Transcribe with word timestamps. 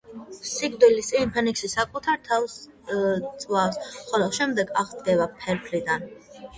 სიკვდილის 0.51 1.09
წინ 1.11 1.33
ფენიქსი 1.35 1.69
საკუთარ 1.75 2.25
თავს 2.31 2.57
წვავს, 3.45 3.81
ხოლო 4.11 4.35
შემდეგ 4.43 4.77
აღსდგება 4.85 5.33
ფერფლიდან. 5.41 6.13